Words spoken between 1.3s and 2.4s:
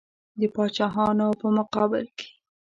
په مقابل کې.